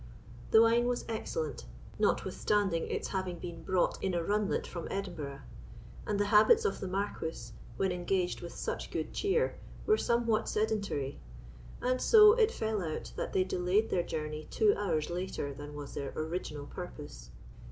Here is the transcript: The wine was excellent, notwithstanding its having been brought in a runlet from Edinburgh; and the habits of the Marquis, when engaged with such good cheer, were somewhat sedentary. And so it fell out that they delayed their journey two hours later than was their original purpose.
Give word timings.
The 0.49 0.63
wine 0.63 0.87
was 0.87 1.05
excellent, 1.07 1.65
notwithstanding 1.99 2.87
its 2.89 3.09
having 3.09 3.37
been 3.37 3.61
brought 3.61 4.03
in 4.03 4.15
a 4.15 4.23
runlet 4.23 4.65
from 4.65 4.87
Edinburgh; 4.89 5.41
and 6.07 6.19
the 6.19 6.25
habits 6.33 6.65
of 6.65 6.79
the 6.79 6.87
Marquis, 6.87 7.53
when 7.77 7.91
engaged 7.91 8.41
with 8.41 8.51
such 8.51 8.89
good 8.89 9.13
cheer, 9.13 9.59
were 9.85 9.97
somewhat 9.99 10.49
sedentary. 10.49 11.19
And 11.83 12.01
so 12.01 12.33
it 12.33 12.49
fell 12.49 12.81
out 12.81 13.13
that 13.15 13.33
they 13.33 13.43
delayed 13.43 13.91
their 13.91 14.01
journey 14.01 14.47
two 14.49 14.73
hours 14.75 15.11
later 15.11 15.53
than 15.53 15.75
was 15.75 15.93
their 15.93 16.11
original 16.15 16.65
purpose. 16.65 17.29